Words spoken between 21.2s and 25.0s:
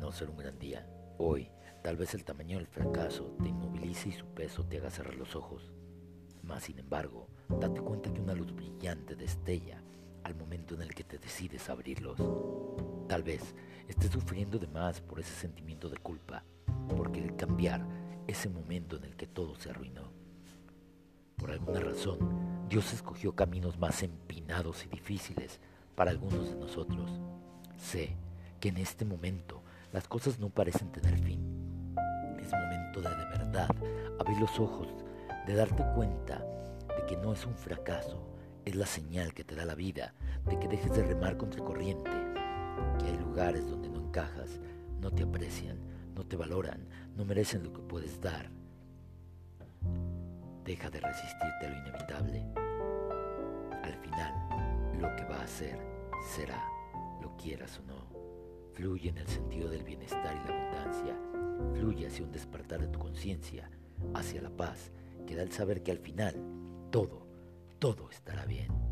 Por alguna razón, Dios escogió caminos más empinados y